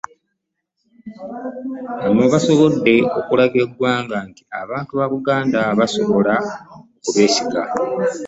[2.01, 6.35] “Bano basobodde okulaga eggwanga nti abantu ba Buganda basobola
[6.99, 7.61] okubeesiga"